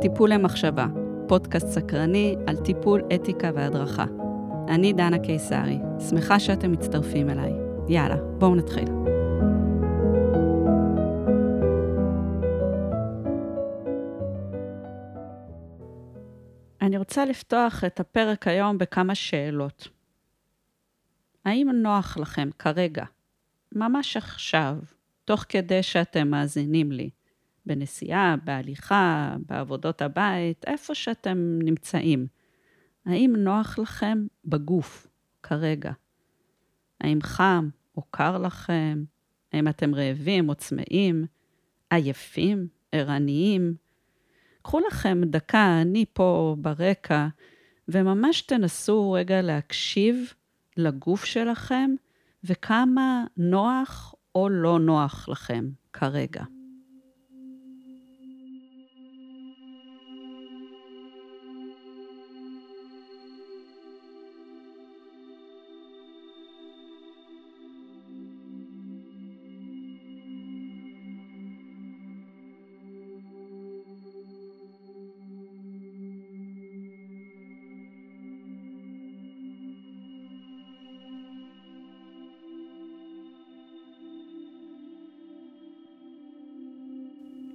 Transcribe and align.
טיפול 0.00 0.32
למחשבה, 0.32 0.86
פודקאסט 1.28 1.66
סקרני 1.66 2.36
על 2.46 2.56
טיפול, 2.56 3.02
אתיקה 3.14 3.50
והדרכה. 3.54 4.04
אני 4.68 4.92
דנה 4.92 5.18
קיסרי, 5.18 5.78
שמחה 6.08 6.40
שאתם 6.40 6.72
מצטרפים 6.72 7.30
אליי. 7.30 7.52
יאללה, 7.88 8.16
בואו 8.38 8.54
נתחיל. 8.54 8.88
אני 16.82 16.98
רוצה 16.98 17.24
לפתוח 17.24 17.84
את 17.84 18.00
הפרק 18.00 18.48
היום 18.48 18.78
בכמה 18.78 19.14
שאלות. 19.14 19.88
האם 21.44 21.68
נוח 21.74 22.16
לכם 22.18 22.48
כרגע, 22.58 23.04
ממש 23.72 24.16
עכשיו, 24.16 24.76
תוך 25.24 25.44
כדי 25.48 25.82
שאתם 25.82 26.28
מאזינים 26.28 26.92
לי, 26.92 27.10
בנסיעה, 27.66 28.36
בהליכה, 28.44 29.36
בעבודות 29.46 30.02
הבית, 30.02 30.64
איפה 30.66 30.94
שאתם 30.94 31.58
נמצאים, 31.62 32.26
האם 33.06 33.34
נוח 33.36 33.78
לכם 33.78 34.26
בגוף 34.44 35.06
כרגע? 35.42 35.92
האם 37.00 37.18
חם 37.22 37.68
או 37.96 38.02
קר 38.10 38.38
לכם? 38.38 39.04
האם 39.52 39.68
אתם 39.68 39.94
רעבים 39.94 40.48
או 40.48 40.54
צמאים? 40.54 41.26
עייפים? 41.90 42.66
ערניים? 42.92 43.74
קחו 44.62 44.80
לכם 44.80 45.20
דקה, 45.24 45.78
אני 45.82 46.04
פה 46.12 46.56
ברקע, 46.58 47.26
וממש 47.88 48.42
תנסו 48.42 49.12
רגע 49.12 49.42
להקשיב 49.42 50.32
לגוף 50.76 51.24
שלכם 51.24 51.90
וכמה 52.44 53.24
נוח 53.36 54.14
או 54.34 54.48
לא 54.48 54.78
נוח 54.78 55.28
לכם 55.28 55.70
כרגע. 55.92 56.44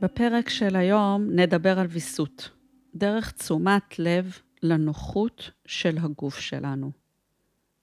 בפרק 0.08 0.50
של 0.50 0.75
היום 0.75 1.30
נדבר 1.31 1.80
על 1.80 1.88
ויסות, 1.88 2.50
דרך 2.95 3.31
תשומת 3.31 4.00
לב 4.00 4.39
לנוחות 4.63 5.52
של 5.66 5.97
הגוף 5.97 6.39
שלנו. 6.39 6.91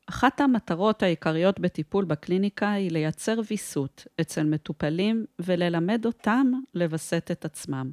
אחת 0.06 0.40
המטרות 0.40 1.02
העיקריות 1.02 1.60
בטיפול 1.60 2.04
בקליניקה 2.04 2.72
היא 2.72 2.90
לייצר 2.90 3.40
ויסות 3.50 4.06
אצל 4.20 4.44
מטופלים 4.44 5.24
וללמד 5.38 6.06
אותם 6.06 6.52
לווסת 6.74 7.30
את 7.32 7.44
עצמם. 7.44 7.90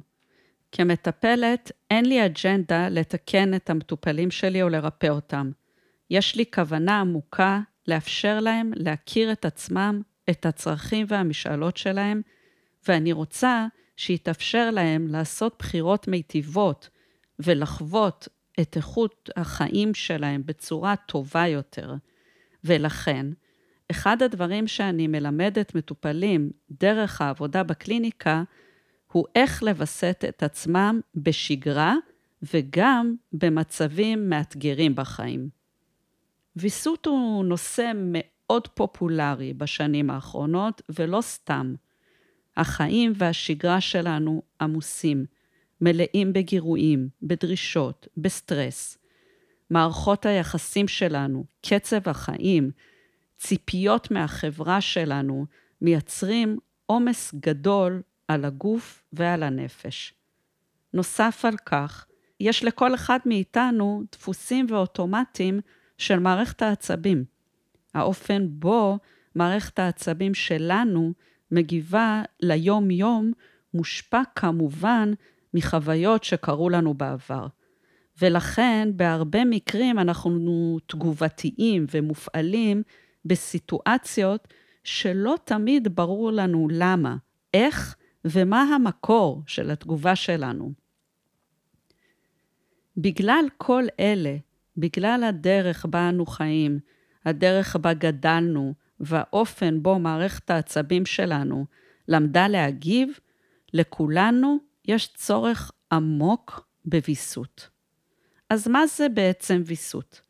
כמטפלת, 0.72 1.72
אין 1.90 2.04
לי 2.06 2.26
אג'נדה 2.26 2.88
לתקן 2.88 3.54
את 3.54 3.70
המטופלים 3.70 4.30
שלי 4.30 4.62
או 4.62 4.68
לרפא 4.68 5.06
אותם. 5.06 5.50
יש 6.10 6.36
לי 6.36 6.44
כוונה 6.54 7.00
עמוקה 7.00 7.60
לאפשר 7.88 8.40
להם 8.40 8.70
להכיר 8.76 9.32
את 9.32 9.44
עצמם, 9.44 10.02
את 10.30 10.46
הצרכים 10.46 11.06
והמשאלות 11.08 11.76
שלהם, 11.76 12.22
ואני 12.88 13.12
רוצה 13.12 13.66
שיתאפשר 14.02 14.70
להם 14.70 15.08
לעשות 15.08 15.56
בחירות 15.58 16.08
מיטיבות 16.08 16.88
ולחוות 17.38 18.28
את 18.60 18.76
איכות 18.76 19.30
החיים 19.36 19.94
שלהם 19.94 20.42
בצורה 20.46 20.96
טובה 20.96 21.46
יותר. 21.46 21.94
ולכן, 22.64 23.26
אחד 23.90 24.22
הדברים 24.22 24.66
שאני 24.66 25.06
מלמדת 25.06 25.74
מטופלים 25.74 26.50
דרך 26.70 27.20
העבודה 27.20 27.62
בקליניקה, 27.62 28.42
הוא 29.12 29.24
איך 29.34 29.62
לווסת 29.62 30.24
את 30.28 30.42
עצמם 30.42 31.00
בשגרה 31.14 31.94
וגם 32.52 33.14
במצבים 33.32 34.30
מאתגרים 34.30 34.94
בחיים. 34.94 35.48
ויסות 36.56 37.06
הוא 37.06 37.44
נושא 37.44 37.92
מאוד 37.94 38.68
פופולרי 38.68 39.54
בשנים 39.54 40.10
האחרונות, 40.10 40.82
ולא 40.88 41.20
סתם. 41.20 41.74
החיים 42.56 43.12
והשגרה 43.16 43.80
שלנו 43.80 44.42
עמוסים, 44.60 45.26
מלאים 45.80 46.32
בגירויים, 46.32 47.08
בדרישות, 47.22 48.08
בסטרס. 48.16 48.98
מערכות 49.70 50.26
היחסים 50.26 50.88
שלנו, 50.88 51.44
קצב 51.66 52.08
החיים, 52.08 52.70
ציפיות 53.38 54.10
מהחברה 54.10 54.80
שלנו, 54.80 55.46
מייצרים 55.80 56.58
עומס 56.86 57.34
גדול 57.34 58.02
על 58.28 58.44
הגוף 58.44 59.02
ועל 59.12 59.42
הנפש. 59.42 60.14
נוסף 60.94 61.44
על 61.44 61.56
כך, 61.66 62.06
יש 62.40 62.64
לכל 62.64 62.94
אחד 62.94 63.18
מאיתנו 63.26 64.02
דפוסים 64.12 64.66
ואוטומטים 64.68 65.60
של 65.98 66.18
מערכת 66.18 66.62
העצבים. 66.62 67.24
האופן 67.94 68.46
בו 68.48 68.98
מערכת 69.34 69.78
העצבים 69.78 70.34
שלנו 70.34 71.12
מגיבה 71.52 72.22
ליום-יום 72.40 73.32
מושפע 73.74 74.22
כמובן 74.34 75.12
מחוויות 75.54 76.24
שקרו 76.24 76.70
לנו 76.70 76.94
בעבר. 76.94 77.46
ולכן 78.22 78.88
בהרבה 78.96 79.44
מקרים 79.44 79.98
אנחנו 79.98 80.78
תגובתיים 80.86 81.86
ומופעלים 81.90 82.82
בסיטואציות 83.24 84.48
שלא 84.84 85.34
תמיד 85.44 85.96
ברור 85.96 86.32
לנו 86.32 86.68
למה, 86.70 87.16
איך 87.54 87.96
ומה 88.24 88.62
המקור 88.62 89.42
של 89.46 89.70
התגובה 89.70 90.16
שלנו. 90.16 90.72
בגלל 92.96 93.44
כל 93.56 93.84
אלה, 94.00 94.36
בגלל 94.76 95.24
הדרך 95.28 95.86
בה 95.86 96.08
אנו 96.08 96.26
חיים, 96.26 96.78
הדרך 97.24 97.76
בה 97.76 97.94
גדלנו, 97.94 98.74
והאופן 99.02 99.82
בו 99.82 99.98
מערכת 99.98 100.50
העצבים 100.50 101.06
שלנו 101.06 101.66
למדה 102.08 102.48
להגיב, 102.48 103.18
לכולנו 103.72 104.58
יש 104.84 105.08
צורך 105.14 105.72
עמוק 105.92 106.66
בוויסות. 106.84 107.68
אז 108.50 108.68
מה 108.68 108.86
זה 108.86 109.08
בעצם 109.08 109.62
ויסות? 109.66 110.20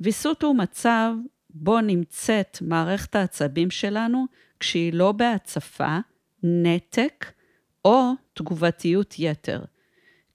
ויסות 0.00 0.42
הוא 0.42 0.56
מצב 0.56 1.12
בו 1.50 1.80
נמצאת 1.80 2.58
מערכת 2.60 3.16
העצבים 3.16 3.70
שלנו 3.70 4.26
כשהיא 4.60 4.92
לא 4.92 5.12
בהצפה, 5.12 5.98
נתק 6.42 7.32
או 7.84 8.12
תגובתיות 8.34 9.14
יתר. 9.18 9.64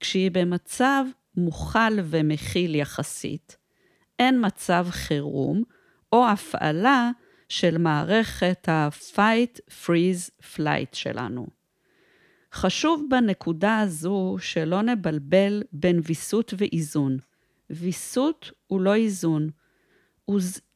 כשהיא 0.00 0.30
במצב 0.30 1.04
מוכל 1.36 1.98
ומכיל 2.04 2.74
יחסית, 2.74 3.56
אין 4.18 4.46
מצב 4.46 4.86
חירום 4.90 5.62
או 6.12 6.28
הפעלה 6.28 7.10
של 7.52 7.78
מערכת 7.78 8.68
ה-fight, 8.68 9.60
freeze, 9.84 10.30
flight 10.54 10.92
שלנו. 10.92 11.46
חשוב 12.52 13.06
בנקודה 13.10 13.78
הזו 13.78 14.36
שלא 14.40 14.82
נבלבל 14.82 15.62
בין 15.72 16.00
ויסות 16.04 16.54
ואיזון. 16.58 17.18
ויסות 17.70 18.50
הוא 18.66 18.80
לא 18.80 18.94
איזון. 18.94 19.50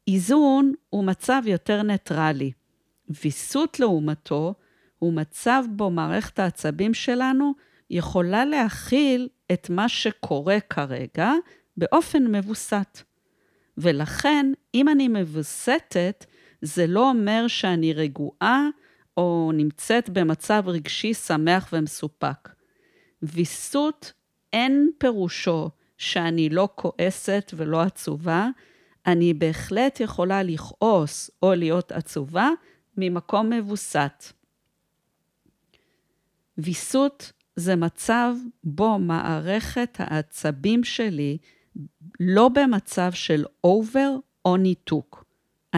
איזון 0.09 0.72
הוא 0.91 1.04
מצב 1.04 1.42
יותר 1.47 1.82
ניטרלי. 1.82 2.53
ויסות 3.08 3.81
לעומתו 3.81 4.54
הוא 4.98 5.12
מצב 5.12 5.64
בו 5.70 5.91
מערכת 5.91 6.38
העצבים 6.38 6.94
שלנו 6.94 7.54
יכולה 7.91 8.44
להכיל 8.44 9.29
את 9.52 9.70
מה 9.70 9.88
שקורה 9.88 10.61
כרגע 10.61 11.32
באופן 11.76 12.26
מבוסת. 12.26 13.02
ולכן, 13.79 14.52
אם 14.75 14.88
אני 14.88 15.08
מבוסתת, 15.08 16.26
זה 16.67 16.87
לא 16.87 17.11
אומר 17.11 17.45
שאני 17.49 17.93
רגועה 17.93 18.69
או 19.17 19.51
נמצאת 19.55 20.11
במצב 20.11 20.63
רגשי 20.67 21.15
שמח 21.15 21.69
ומסופק. 21.73 22.49
ויסות 23.23 24.13
אין 24.53 24.91
פירושו 24.99 25.71
שאני 25.99 26.49
לא 26.49 26.69
כועסת 26.75 27.53
ולא 27.57 27.81
עצובה, 27.81 28.49
אני 29.07 29.35
בהחלט 29.35 30.01
יכולה 30.01 30.43
לכעוס 30.43 31.31
או 31.43 31.55
להיות 31.55 31.93
עצובה 31.93 32.49
ממקום 32.97 33.51
מבוסת. 33.51 34.25
ויסות 36.59 37.33
זה 37.57 37.77
מצב 37.77 38.35
בו 38.65 38.99
מערכת 38.99 39.97
העצבים 39.99 40.85
שלי 40.85 41.39
לא 42.21 42.49
במצב 42.49 43.13
של 43.13 43.45
אובר 43.65 44.17
או 44.45 44.57
ניתוק. 44.57 45.25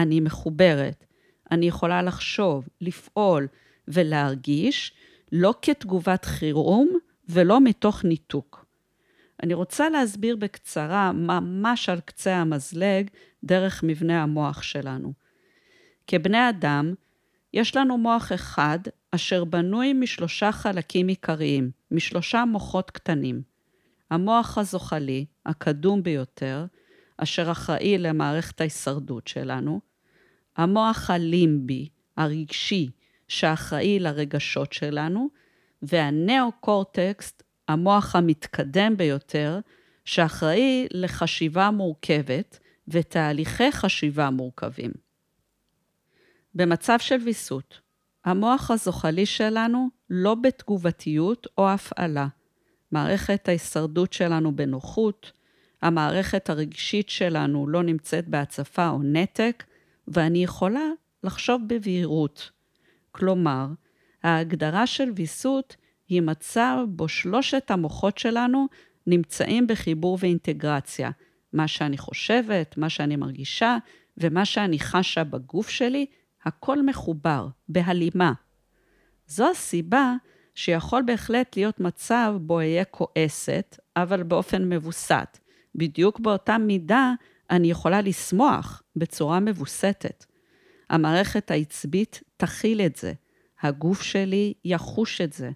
אני 0.01 0.19
מחוברת. 0.19 1.05
אני 1.51 1.65
יכולה 1.67 2.01
לחשוב, 2.01 2.67
לפעול 2.81 3.47
ולהרגיש, 3.87 4.93
לא 5.31 5.53
כתגובת 5.61 6.25
חירום 6.25 6.97
ולא 7.29 7.61
מתוך 7.61 8.03
ניתוק. 8.03 8.65
אני 9.43 9.53
רוצה 9.53 9.89
להסביר 9.89 10.35
בקצרה, 10.35 11.11
ממש 11.11 11.89
על 11.89 11.99
קצה 11.99 12.35
המזלג, 12.35 13.07
דרך 13.43 13.83
מבנה 13.83 14.23
המוח 14.23 14.61
שלנו. 14.61 15.13
כבני 16.07 16.49
אדם, 16.49 16.93
יש 17.53 17.75
לנו 17.75 17.97
מוח 17.97 18.31
אחד 18.31 18.79
אשר 19.11 19.43
בנוי 19.43 19.93
משלושה 19.93 20.51
חלקים 20.51 21.07
עיקריים, 21.07 21.71
משלושה 21.91 22.45
מוחות 22.45 22.91
קטנים. 22.91 23.41
המוח 24.11 24.57
הזוחלי, 24.57 25.25
הקדום 25.45 26.03
ביותר, 26.03 26.65
אשר 27.23 27.51
אחראי 27.51 27.97
למערכת 27.97 28.61
ההישרדות 28.61 29.27
שלנו, 29.27 29.79
המוח 30.57 31.09
הלימבי, 31.09 31.89
הרגשי, 32.17 32.89
שאחראי 33.27 33.99
לרגשות 33.99 34.73
שלנו, 34.73 35.29
והנאו-קורטקסט, 35.81 37.43
המוח 37.67 38.15
המתקדם 38.15 38.97
ביותר, 38.97 39.59
שאחראי 40.05 40.87
לחשיבה 40.91 41.71
מורכבת 41.71 42.59
ותהליכי 42.87 43.71
חשיבה 43.71 44.29
מורכבים. 44.29 44.91
במצב 46.55 46.97
של 46.99 47.15
ויסות, 47.25 47.81
המוח 48.25 48.71
הזוחלי 48.71 49.25
שלנו 49.25 49.89
לא 50.09 50.35
בתגובתיות 50.35 51.47
או 51.57 51.69
הפעלה. 51.69 52.27
מערכת 52.91 53.47
ההישרדות 53.47 54.13
שלנו 54.13 54.55
בנוחות, 54.55 55.31
המערכת 55.81 56.49
הרגשית 56.49 57.09
שלנו 57.09 57.67
לא 57.67 57.83
נמצאת 57.83 58.27
בהצפה 58.27 58.89
או 58.89 59.03
נתק, 59.03 59.63
ואני 60.07 60.43
יכולה 60.43 60.85
לחשוב 61.23 61.61
בבהירות. 61.67 62.51
כלומר, 63.11 63.67
ההגדרה 64.23 64.87
של 64.87 65.11
ויסות 65.15 65.75
היא 66.07 66.21
מצב 66.21 66.77
בו 66.87 67.07
שלושת 67.07 67.71
המוחות 67.71 68.17
שלנו 68.17 68.67
נמצאים 69.07 69.67
בחיבור 69.67 70.17
ואינטגרציה. 70.21 71.11
מה 71.53 71.67
שאני 71.67 71.97
חושבת, 71.97 72.77
מה 72.77 72.89
שאני 72.89 73.15
מרגישה 73.15 73.77
ומה 74.17 74.45
שאני 74.45 74.79
חשה 74.79 75.23
בגוף 75.23 75.69
שלי, 75.69 76.05
הכל 76.43 76.85
מחובר, 76.85 77.47
בהלימה. 77.69 78.33
זו 79.27 79.49
הסיבה 79.49 80.13
שיכול 80.55 81.03
בהחלט 81.05 81.57
להיות 81.57 81.79
מצב 81.79 82.35
בו 82.41 82.57
אהיה 82.57 82.85
כועסת, 82.85 83.79
אבל 83.95 84.23
באופן 84.23 84.69
מבוסת. 84.69 85.37
בדיוק 85.75 86.19
באותה 86.19 86.57
מידה 86.57 87.13
אני 87.49 87.71
יכולה 87.71 88.01
לשמוח 88.01 88.83
בצורה 88.95 89.39
מבוסתת. 89.39 90.25
המערכת 90.89 91.51
העצבית 91.51 92.21
תכיל 92.37 92.81
את 92.81 92.95
זה, 92.95 93.13
הגוף 93.61 94.01
שלי 94.01 94.53
יחוש 94.65 95.21
את 95.21 95.33
זה. 95.33 95.51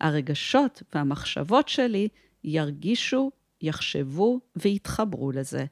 הרגשות 0.00 0.82
והמחשבות 0.94 1.68
שלי 1.68 2.08
ירגישו, 2.44 3.30
יחשבו 3.60 4.40
ויתחברו 4.56 5.32
לזה. 5.32 5.64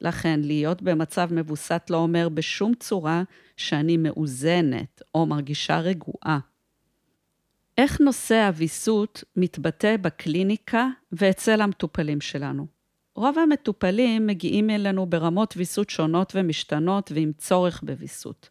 לכן, 0.00 0.40
להיות 0.42 0.82
במצב 0.82 1.28
מבוסת 1.32 1.82
לא 1.90 1.96
אומר 1.96 2.28
בשום 2.28 2.74
צורה 2.74 3.22
שאני 3.56 3.96
מאוזנת 3.96 5.02
או 5.14 5.26
מרגישה 5.26 5.80
רגועה. 5.80 6.38
איך 7.78 8.00
נושא 8.00 8.34
הוויסות 8.34 9.24
מתבטא 9.36 9.96
בקליניקה 9.96 10.88
ואצל 11.12 11.60
המטופלים 11.60 12.20
שלנו? 12.20 12.75
רוב 13.16 13.38
המטופלים 13.38 14.26
מגיעים 14.26 14.70
אלינו 14.70 15.06
ברמות 15.06 15.54
ויסות 15.56 15.90
שונות 15.90 16.32
ומשתנות 16.34 17.12
ועם 17.14 17.32
צורך 17.38 17.82
בוויסות. 17.82 18.48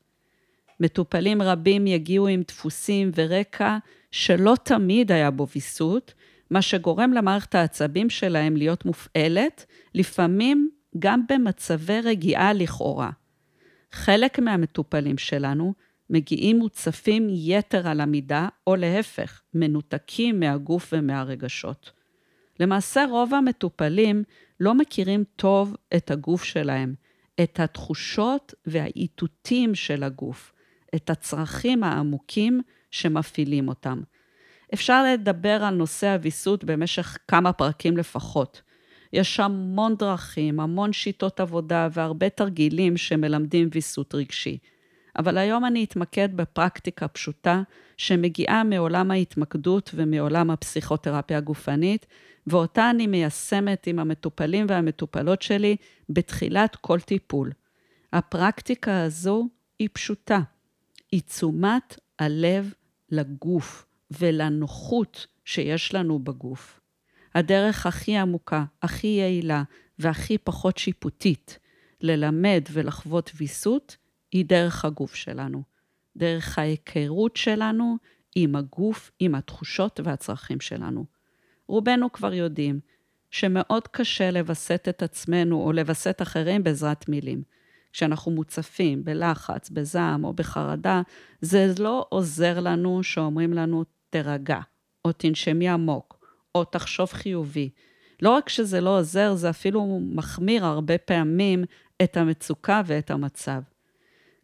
מטופלים 0.80 1.42
רבים 1.42 1.88
יגיעו 1.88 2.28
עם 2.28 2.42
דפוסים 2.48 3.12
ורקע 3.16 3.78
שלא 4.12 4.56
תמיד 4.64 5.12
היה 5.12 5.32
בו 5.32 5.48
ויסות, 5.56 6.14
מה 6.50 6.62
שגורם 6.62 7.14
למערכת 7.14 7.56
העצבים 7.56 8.10
שלהם 8.10 8.58
להיות 8.58 8.86
מופעלת, 8.86 9.66
לפעמים 9.94 10.70
גם 11.00 11.22
במצבי 11.30 12.02
רגיעה 12.02 12.54
לכאורה. 12.54 13.10
חלק 13.92 14.40
מהמטופלים 14.40 15.18
שלנו 15.18 15.74
מגיעים 16.10 16.60
מוצפים 16.60 17.28
יתר 17.30 17.88
על 17.88 18.02
המידה, 18.02 18.48
או 18.68 18.76
להפך, 18.76 19.42
מנותקים 19.54 20.40
מהגוף 20.40 20.94
ומהרגשות. 20.94 21.92
למעשה 22.60 23.06
רוב 23.10 23.34
המטופלים 23.34 24.24
לא 24.60 24.76
מכירים 24.76 25.24
טוב 25.36 25.76
את 25.96 26.12
הגוף 26.12 26.44
שלהם, 26.44 26.96
את 27.44 27.60
התחושות 27.60 28.54
והאיתותים 28.66 29.76
של 29.76 30.04
הגוף, 30.04 30.54
את 30.96 31.10
הצרכים 31.10 31.84
העמוקים 31.84 32.62
שמפעילים 32.92 33.68
אותם. 33.68 34.02
אפשר 34.74 35.04
לדבר 35.04 35.64
על 35.64 35.76
נושא 35.76 36.08
הוויסות 36.08 36.64
במשך 36.64 37.18
כמה 37.28 37.54
פרקים 37.54 37.98
לפחות. 37.98 38.62
יש 39.14 39.40
המון 39.40 39.96
דרכים, 39.96 40.60
המון 40.60 40.94
שיטות 40.94 41.40
עבודה 41.40 41.88
והרבה 41.92 42.30
תרגילים 42.30 42.98
שמלמדים 42.98 43.70
ויסות 43.72 44.16
רגשי. 44.16 44.58
אבל 45.20 45.38
היום 45.38 45.66
אני 45.66 45.84
אתמקד 45.84 46.30
בפרקטיקה 46.38 47.08
פשוטה 47.08 47.62
שמגיעה 47.98 48.64
מעולם 48.64 49.12
ההתמקדות 49.12 49.92
ומעולם 49.94 50.50
הפסיכותרפיה 50.50 51.38
הגופנית, 51.38 52.06
ואותה 52.48 52.90
אני 52.90 53.08
מיישמת 53.08 53.88
עם 53.88 54.00
המטופלים 54.00 54.66
והמטופלות 54.70 55.42
שלי 55.42 55.76
בתחילת 56.10 56.76
כל 56.76 57.00
טיפול. 57.00 57.52
הפרקטיקה 58.14 59.04
הזו 59.04 59.48
היא 59.80 59.90
פשוטה. 59.94 60.40
היא 61.12 61.22
תשומת 61.22 62.00
הלב 62.20 62.74
לגוף 63.10 63.86
ולנוחות 64.12 65.28
שיש 65.46 65.94
לנו 65.94 66.20
בגוף. 66.20 66.80
הדרך 67.36 67.86
הכי 67.86 68.18
עמוקה, 68.18 68.64
הכי 68.82 69.08
יעילה 69.08 69.64
והכי 70.00 70.38
פחות 70.38 70.78
שיפוטית 70.78 71.60
ללמד 72.02 72.64
ולחוות 72.72 73.32
ויסות 73.36 73.98
היא 74.36 74.46
דרך 74.46 74.86
הגוף 74.86 75.16
שלנו. 75.16 75.64
דרך 76.16 76.60
ההיכרות 76.60 77.38
שלנו 77.38 77.98
עם 78.36 78.56
הגוף, 78.56 79.12
עם 79.20 79.36
התחושות 79.36 80.00
והצרכים 80.04 80.60
שלנו. 80.60 81.06
רובנו 81.68 82.12
כבר 82.12 82.34
יודעים 82.34 82.80
שמאוד 83.32 83.88
קשה 83.88 84.32
לווסת 84.32 84.86
את 84.90 85.04
עצמנו 85.04 85.62
או 85.62 85.72
לווסת 85.72 86.22
אחרים 86.22 86.64
בעזרת 86.64 87.10
מילים. 87.10 87.44
כשאנחנו 87.94 88.32
מוצפים 88.32 89.04
בלחץ, 89.04 89.70
בזעם 89.70 90.24
או 90.24 90.34
בחרדה, 90.34 91.02
זה 91.42 91.74
לא 91.80 92.06
עוזר 92.10 92.60
לנו 92.60 93.04
שאומרים 93.04 93.54
לנו, 93.54 93.84
תירגע, 94.10 94.60
או 95.06 95.12
תנשמי 95.12 95.70
עמוק, 95.70 96.26
או 96.56 96.64
תחשוב 96.64 97.10
חיובי. 97.10 97.70
לא 98.22 98.30
רק 98.30 98.50
שזה 98.50 98.82
לא 98.82 99.00
עוזר, 99.00 99.36
זה 99.36 99.50
אפילו 99.50 100.00
מחמיר 100.02 100.66
הרבה 100.66 100.98
פעמים 100.98 101.64
את 102.04 102.18
המצוקה 102.18 102.82
ואת 102.86 103.12
המצב. 103.12 103.62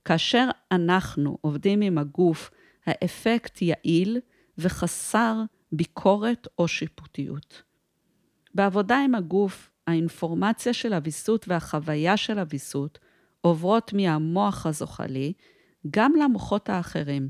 כאשר 0.06 0.50
אנחנו 0.72 1.38
עובדים 1.42 1.82
עם 1.82 1.98
הגוף, 1.98 2.52
האפקט 2.86 3.62
יעיל 3.62 4.20
וחסר 4.58 5.42
ביקורת 5.72 6.48
או 6.60 6.68
שיפוטיות. 6.68 7.64
בעבודה 8.56 8.98
עם 9.06 9.16
הגוף, 9.16 9.72
האינפורמציה 9.88 10.74
של 10.74 10.94
הוויסות 10.94 11.48
והחוויה 11.48 12.18
של 12.18 12.40
הוויסות 12.40 13.00
עוברות 13.42 13.94
מהמוח 13.94 14.66
הזוחלי 14.66 15.34
גם 15.92 16.14
למוחות 16.24 16.70
האחרים. 16.70 17.30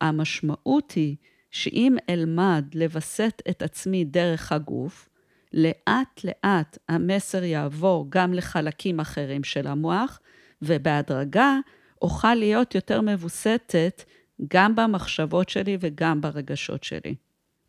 המשמעות 0.00 0.92
היא 0.92 1.16
שאם 1.50 1.96
אלמד 2.08 2.64
לווסת 2.74 3.42
את 3.50 3.62
עצמי 3.62 4.04
דרך 4.04 4.52
הגוף, 4.52 5.08
לאט 5.52 6.24
לאט 6.24 6.78
המסר 6.88 7.44
יעבור 7.44 8.06
גם 8.08 8.34
לחלקים 8.34 9.00
אחרים 9.00 9.44
של 9.44 9.66
המוח, 9.66 10.20
ובהדרגה 10.62 11.58
אוכל 12.02 12.34
להיות 12.34 12.74
יותר 12.74 13.00
מבוסתת 13.00 14.04
גם 14.48 14.76
במחשבות 14.76 15.48
שלי 15.48 15.76
וגם 15.80 16.20
ברגשות 16.20 16.84
שלי. 16.84 17.14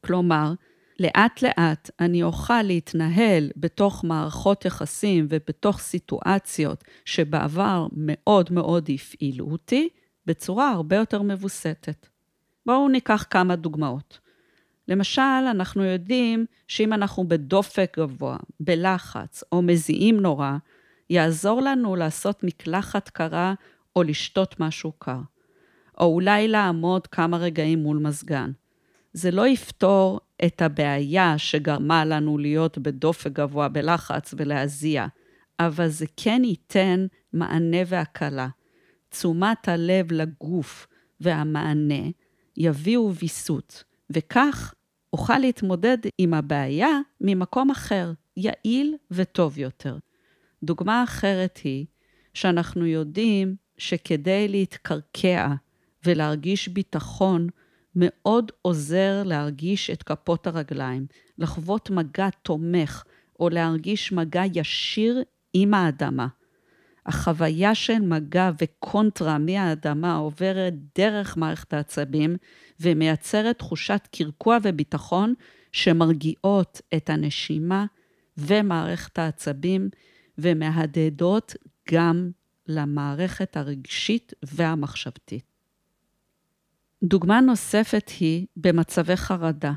כלומר, 0.06 0.54
לאט 1.00 1.42
לאט 1.42 1.90
אני 2.00 2.24
אוכל 2.24 2.62
להתנהל 2.62 3.50
בתוך 3.58 4.04
מערכות 4.04 4.66
יחסים 4.66 5.28
ובתוך 5.30 5.80
סיטואציות 5.80 6.84
שבעבר 7.06 7.88
מאוד 7.98 8.52
מאוד 8.52 8.90
הפעילו 8.94 9.46
אותי, 9.52 9.90
בצורה 10.26 10.70
הרבה 10.70 10.96
יותר 10.96 11.22
מבוסתת. 11.22 12.08
בואו 12.66 12.90
ניקח 12.90 13.26
כמה 13.30 13.56
דוגמאות. 13.56 14.20
למשל, 14.88 15.22
אנחנו 15.22 15.84
יודעים 15.84 16.46
שאם 16.68 16.94
אנחנו 16.94 17.28
בדופק 17.28 17.98
גבוה, 18.00 18.38
בלחץ 18.60 19.44
או 19.52 19.62
מזיעים 19.62 20.20
נורא, 20.20 20.58
יעזור 21.10 21.62
לנו 21.62 21.96
לעשות 21.96 22.44
מקלחת 22.44 23.10
קרה 23.10 23.54
או 23.96 24.04
לשתות 24.04 24.60
משהו 24.60 24.92
קר. 24.92 25.20
או 26.00 26.06
אולי 26.06 26.48
לעמוד 26.48 27.08
כמה 27.08 27.38
רגעים 27.38 27.80
מול 27.80 27.98
מזגן. 27.98 28.52
זה 29.14 29.32
לא 29.32 29.48
יפתור 29.48 30.20
את 30.46 30.62
הבעיה 30.62 31.38
שגרמה 31.38 32.06
לנו 32.06 32.38
להיות 32.38 32.78
בדופק 32.78 33.32
גבוה 33.32 33.70
בלחץ 33.70 34.34
ולהזיע, 34.38 35.08
אבל 35.60 35.88
זה 35.88 36.06
כן 36.18 36.42
ייתן 36.46 37.06
מענה 37.34 37.78
והקלה. 37.88 38.48
תשומת 39.10 39.68
הלב 39.68 40.12
לגוף 40.12 40.88
והמענה 41.20 42.10
יביאו 42.58 43.14
ויסות, 43.14 43.84
וכך 44.10 44.74
אוכל 45.14 45.38
להתמודד 45.38 45.98
עם 46.18 46.34
הבעיה 46.34 47.00
ממקום 47.22 47.72
אחר, 47.72 48.12
יעיל 48.38 48.96
וטוב 49.12 49.58
יותר. 49.58 49.98
דוגמה 50.64 51.04
אחרת 51.04 51.60
היא 51.64 51.86
שאנחנו 52.34 52.86
יודעים 52.86 53.56
שכדי 53.84 54.48
להתקרקע 54.48 55.48
ולהרגיש 56.06 56.68
ביטחון, 56.68 57.48
מאוד 57.96 58.52
עוזר 58.62 59.24
להרגיש 59.26 59.90
את 59.90 60.04
כפות 60.04 60.48
הרגליים, 60.48 61.06
לחוות 61.38 61.90
מגע 61.90 62.30
תומך, 62.30 63.04
או 63.40 63.50
להרגיש 63.50 64.12
מגע 64.12 64.44
ישיר 64.54 65.24
עם 65.54 65.74
האדמה. 65.74 66.28
החוויה 67.06 67.76
של 67.76 68.00
מגע 68.00 68.52
וקונטרה 68.62 69.38
מהאדמה 69.38 70.16
עוברת 70.16 70.74
דרך 70.98 71.38
מערכת 71.38 71.74
העצבים 71.74 72.36
ומייצרת 72.80 73.58
תחושת 73.58 74.08
קרקוע 74.12 74.58
וביטחון 74.64 75.34
שמרגיעות 75.72 76.82
את 76.96 77.10
הנשימה 77.10 77.86
ומערכת 78.38 79.20
העצבים 79.20 79.90
ומהדהדות 80.38 81.56
גם 81.92 82.32
למערכת 82.68 83.58
הרגשית 83.58 84.34
והמחשבתית. 84.44 85.46
דוגמה 87.04 87.42
נוספת 87.42 88.12
היא 88.20 88.48
במצבי 88.56 89.16
חרדה. 89.16 89.74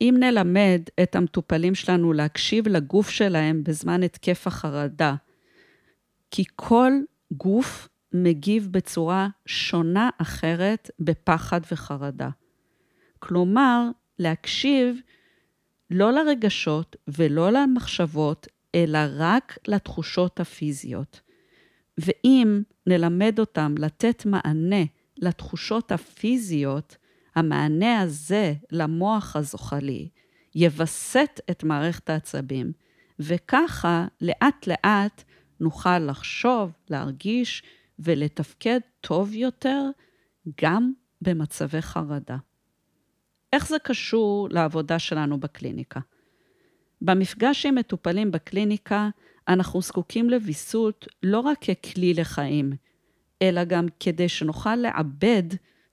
אם 0.00 0.14
נלמד 0.18 0.82
את 1.02 1.16
המטופלים 1.16 1.74
שלנו 1.74 2.12
להקשיב 2.12 2.68
לגוף 2.68 3.10
שלהם 3.10 3.64
בזמן 3.64 4.02
התקף 4.02 4.46
החרדה, 4.46 5.14
כי 6.30 6.44
כל 6.56 6.92
גוף 7.32 7.88
מגיב 8.12 8.68
בצורה 8.70 9.28
שונה 9.46 10.10
אחרת 10.18 10.90
בפחד 11.00 11.60
וחרדה. 11.72 12.28
כלומר, 13.18 13.88
להקשיב 14.18 15.00
לא 15.90 16.12
לרגשות 16.12 16.96
ולא 17.08 17.50
למחשבות, 17.50 18.46
אלא 18.74 18.98
רק 19.16 19.58
לתחושות 19.68 20.40
הפיזיות. 20.40 21.20
ואם 21.98 22.62
נלמד 22.86 23.38
אותם 23.38 23.74
לתת 23.78 24.26
מענה 24.26 24.84
לתחושות 25.16 25.92
הפיזיות, 25.92 26.96
המענה 27.34 28.00
הזה 28.00 28.54
למוח 28.72 29.36
הזוחלי 29.36 30.08
יווסת 30.54 31.40
את 31.50 31.64
מערכת 31.64 32.10
העצבים, 32.10 32.72
וככה 33.18 34.06
לאט-לאט 34.20 35.24
נוכל 35.60 35.98
לחשוב, 35.98 36.72
להרגיש 36.90 37.62
ולתפקד 37.98 38.80
טוב 39.00 39.34
יותר 39.34 39.82
גם 40.62 40.92
במצבי 41.22 41.82
חרדה. 41.82 42.36
איך 43.52 43.68
זה 43.68 43.76
קשור 43.78 44.48
לעבודה 44.50 44.98
שלנו 44.98 45.40
בקליניקה? 45.40 46.00
במפגש 47.02 47.66
עם 47.66 47.74
מטופלים 47.74 48.30
בקליניקה, 48.30 49.08
אנחנו 49.48 49.82
זקוקים 49.82 50.30
לוויסות 50.30 51.08
לא 51.22 51.40
רק 51.40 51.58
ככלי 51.64 52.14
לחיים, 52.14 52.72
אלא 53.42 53.64
גם 53.64 53.86
כדי 54.00 54.28
שנוכל 54.28 54.76
לעבד 54.76 55.42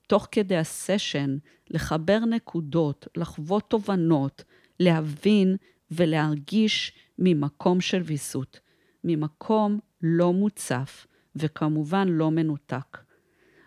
תוך 0.08 0.28
כדי 0.32 0.58
הסשן, 0.58 1.38
לחבר 1.70 2.20
נקודות, 2.20 3.08
לחוות 3.18 3.70
תובנות, 3.70 4.44
להבין 4.80 5.56
ולהרגיש 5.92 6.94
ממקום 7.20 7.82
של 7.82 8.02
ויסות, 8.02 8.60
ממקום 9.04 9.80
לא 10.02 10.34
מוצף 10.34 11.08
וכמובן 11.36 12.08
לא 12.08 12.32
מנותק. 12.32 12.98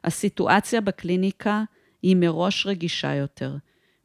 הסיטואציה 0.04 0.80
בקליניקה 0.80 1.64
היא 2.02 2.16
מראש 2.16 2.66
רגישה 2.66 3.14
יותר, 3.14 3.56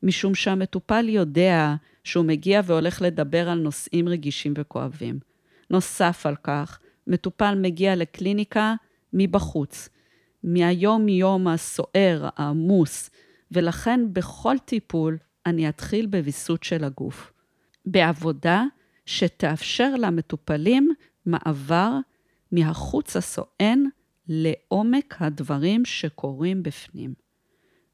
משום 0.03 0.35
שהמטופל 0.35 1.09
יודע 1.09 1.75
שהוא 2.03 2.25
מגיע 2.25 2.61
והולך 2.65 3.01
לדבר 3.01 3.49
על 3.49 3.59
נושאים 3.59 4.09
רגישים 4.09 4.53
וכואבים. 4.57 5.19
נוסף 5.69 6.25
על 6.25 6.35
כך, 6.35 6.79
מטופל 7.07 7.55
מגיע 7.55 7.95
לקליניקה 7.95 8.75
מבחוץ, 9.13 9.89
מהיום-יום 10.43 11.47
הסוער, 11.47 12.29
העמוס, 12.35 13.09
ולכן 13.51 13.99
בכל 14.13 14.55
טיפול 14.65 15.17
אני 15.45 15.69
אתחיל 15.69 16.05
בוויסות 16.05 16.63
של 16.63 16.83
הגוף. 16.83 17.31
בעבודה 17.85 18.63
שתאפשר 19.05 19.95
למטופלים 19.95 20.93
מעבר 21.25 21.91
מהחוץ 22.51 23.15
הסואן 23.15 23.83
לעומק 24.27 25.15
הדברים 25.19 25.85
שקורים 25.85 26.63
בפנים. 26.63 27.13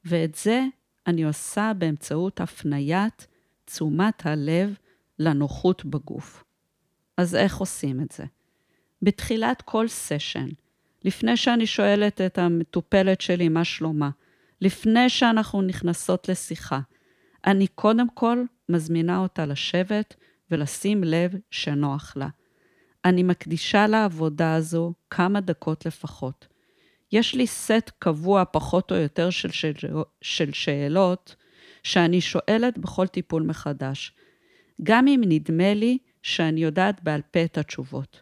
ואת 0.06 0.36
זה 0.36 0.64
אני 1.08 1.24
עושה 1.24 1.72
באמצעות 1.78 2.42
הפניית 2.42 3.28
תשומת 3.66 4.26
הלב 4.26 4.78
לנוחות 5.20 5.86
בגוף. 5.86 6.43
אז 7.18 7.36
איך 7.36 7.58
עושים 7.58 8.02
את 8.02 8.12
זה? 8.12 8.24
בתחילת 9.02 9.62
כל 9.62 9.88
סשן, 9.88 10.48
לפני 11.04 11.38
שאני 11.38 11.68
שואלת 11.68 12.22
את 12.22 12.38
המטופלת 12.38 13.22
שלי 13.22 13.50
מה 13.50 13.64
שלומה, 13.64 14.10
לפני 14.62 15.10
שאנחנו 15.10 15.62
נכנסות 15.62 16.30
לשיחה, 16.30 16.80
אני 17.46 17.68
קודם 17.68 18.10
כל 18.10 18.44
מזמינה 18.70 19.18
אותה 19.18 19.46
לשבת 19.46 20.16
ולשים 20.52 21.04
לב 21.04 21.32
שנוח 21.52 22.14
לה. 22.16 22.28
אני 23.06 23.24
מקדישה 23.24 23.88
לעבודה 23.88 24.56
הזו 24.56 24.94
כמה 25.10 25.42
דקות 25.42 25.86
לפחות. 25.86 26.48
יש 27.12 27.36
לי 27.36 27.48
סט 27.48 27.92
קבוע 28.00 28.44
פחות 28.52 28.92
או 28.92 28.96
יותר 28.96 29.30
של, 29.30 29.52
של, 29.52 29.74
של 30.22 30.54
שאלות 30.54 31.36
שאני 31.84 32.22
שואלת 32.22 32.78
בכל 32.78 33.08
טיפול 33.08 33.44
מחדש, 33.44 34.14
גם 34.84 35.08
אם 35.08 35.22
נדמה 35.26 35.74
לי 35.74 35.98
שאני 36.24 36.64
יודעת 36.64 37.04
בעל 37.04 37.22
פה 37.32 37.44
את 37.44 37.58
התשובות. 37.58 38.22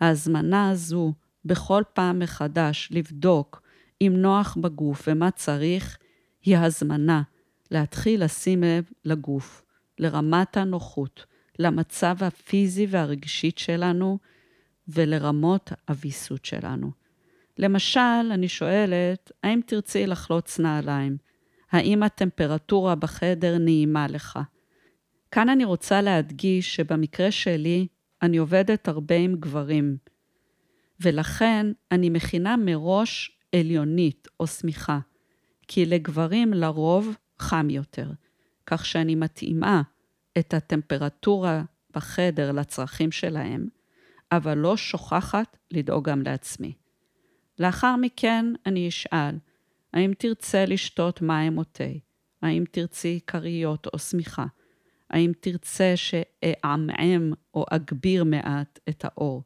ההזמנה 0.00 0.70
הזו 0.70 1.12
בכל 1.44 1.82
פעם 1.92 2.18
מחדש 2.18 2.88
לבדוק 2.90 3.62
אם 4.00 4.12
נוח 4.16 4.56
בגוף 4.60 5.08
ומה 5.08 5.30
צריך, 5.30 5.98
היא 6.42 6.58
הזמנה 6.58 7.22
להתחיל 7.70 8.24
לשים 8.24 8.62
לב 8.62 8.84
לגוף, 9.04 9.62
לרמת 9.98 10.56
הנוחות, 10.56 11.26
למצב 11.58 12.16
הפיזי 12.20 12.86
והרגשית 12.90 13.58
שלנו 13.58 14.18
ולרמות 14.88 15.72
הוויסות 15.88 16.44
שלנו. 16.44 16.90
למשל, 17.58 18.00
אני 18.30 18.48
שואלת, 18.48 19.32
האם 19.42 19.60
תרצי 19.66 20.06
לחלוץ 20.06 20.58
נעליים? 20.60 21.16
האם 21.70 22.02
הטמפרטורה 22.02 22.94
בחדר 22.94 23.58
נעימה 23.58 24.06
לך? 24.06 24.38
כאן 25.30 25.48
אני 25.48 25.64
רוצה 25.64 26.00
להדגיש 26.00 26.76
שבמקרה 26.76 27.30
שלי, 27.30 27.86
אני 28.22 28.36
עובדת 28.36 28.88
הרבה 28.88 29.14
עם 29.14 29.34
גברים, 29.34 29.96
ולכן 31.00 31.66
אני 31.92 32.10
מכינה 32.10 32.56
מראש 32.56 33.38
עליונית 33.54 34.28
או 34.40 34.46
שמיכה, 34.46 34.98
כי 35.68 35.86
לגברים 35.86 36.54
לרוב 36.54 37.16
חם 37.38 37.70
יותר, 37.70 38.10
כך 38.66 38.86
שאני 38.86 39.14
מתאימה 39.14 39.82
את 40.38 40.54
הטמפרטורה 40.54 41.62
בחדר 41.94 42.52
לצרכים 42.52 43.12
שלהם, 43.12 43.68
אבל 44.32 44.58
לא 44.58 44.76
שוכחת 44.76 45.56
לדאוג 45.70 46.10
גם 46.10 46.22
לעצמי. 46.22 46.72
לאחר 47.58 47.96
מכן 47.96 48.46
אני 48.66 48.88
אשאל, 48.88 49.38
האם 49.92 50.12
תרצה 50.18 50.64
לשתות 50.64 51.22
מים 51.22 51.58
או 51.58 51.64
תה? 51.64 51.84
האם 52.42 52.64
תרצי 52.70 53.20
כריות 53.26 53.86
או 53.86 53.98
שמיכה? 53.98 54.46
האם 55.10 55.32
תרצה 55.40 55.94
שאעמעם 55.96 57.32
או 57.54 57.64
אגביר 57.70 58.24
מעט 58.24 58.78
את 58.88 59.04
האור? 59.04 59.42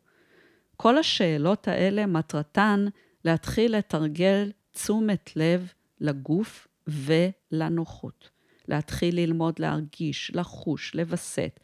כל 0.77 0.99
השאלות 0.99 1.69
האלה 1.69 2.07
מטרתן 2.07 2.87
להתחיל 3.25 3.77
לתרגל 3.77 4.53
תשומת 4.73 5.31
לב 5.37 5.73
לגוף 6.01 6.69
ולנוחות. 6.87 8.31
להתחיל 8.69 9.17
ללמוד 9.17 9.59
להרגיש, 9.59 10.31
לחוש, 10.35 10.95
לווסת, 10.95 11.61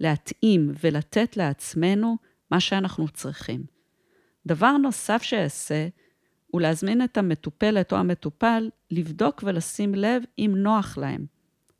להתאים 0.00 0.72
ולתת 0.80 1.36
לעצמנו 1.36 2.16
מה 2.50 2.60
שאנחנו 2.60 3.08
צריכים. 3.08 3.64
דבר 4.46 4.76
נוסף 4.76 5.22
שאעשה, 5.22 5.88
הוא 6.46 6.60
להזמין 6.60 7.04
את 7.04 7.18
המטופלת 7.18 7.92
או 7.92 7.96
המטופל 7.96 8.70
לבדוק 8.90 9.42
ולשים 9.46 9.94
לב 9.94 10.22
אם 10.38 10.52
נוח 10.56 10.98
להם. 10.98 11.26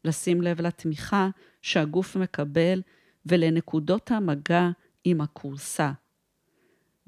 לשים 0.05 0.43
לב 0.43 0.61
לתמיכה 0.61 1.29
שהגוף 1.63 2.17
מקבל 2.17 2.83
ולנקודות 3.27 4.11
המגע 4.11 4.69
עם 5.05 5.21
הכורסה. 5.21 5.93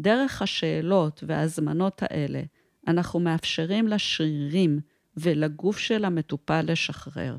דרך 0.01 0.43
השאלות 0.43 1.25
וההזמנות 1.27 2.03
האלה, 2.03 2.43
אנחנו 2.89 3.21
מאפשרים 3.21 3.89
לשרירים 3.89 4.81
ולגוף 5.17 5.79
של 5.79 6.05
המטופל 6.05 6.63
לשחרר. 6.73 7.37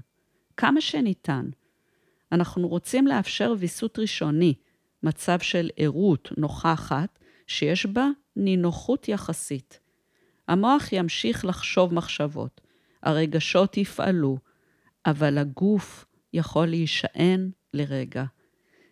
כמה 0.58 0.82
שניתן. 0.82 1.50
אנחנו 2.32 2.68
רוצים 2.68 3.08
לאפשר 3.08 3.54
ויסות 3.58 4.00
ראשוני, 4.00 4.54
מצב 5.04 5.40
של 5.40 5.70
ערות 5.78 6.30
נוכחת, 6.38 7.20
שיש 7.48 7.86
בה 7.86 8.08
נינוחות 8.36 9.08
יחסית. 9.08 9.80
המוח 10.48 10.92
ימשיך 10.92 11.46
לחשוב 11.46 11.94
מחשבות, 11.94 12.62
הרגשות 13.04 13.78
יפעלו, 13.78 14.38
אבל 15.06 15.38
הגוף 15.38 16.06
יכול 16.34 16.66
להישען 16.66 17.52
לרגע. 17.74 18.24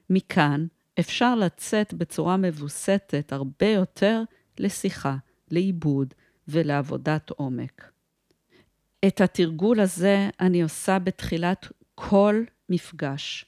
מכאן 0.09 0.65
אפשר 0.99 1.35
לצאת 1.35 1.93
בצורה 1.93 2.37
מבוסתת 2.37 3.33
הרבה 3.33 3.67
יותר 3.67 4.23
לשיחה, 4.59 5.17
לעיבוד 5.51 6.13
ולעבודת 6.47 7.29
עומק. 7.29 7.91
את 9.07 9.21
התרגול 9.21 9.79
הזה 9.79 10.29
אני 10.39 10.63
עושה 10.63 10.99
בתחילת 10.99 11.67
כל 11.95 12.43
מפגש. 12.69 13.45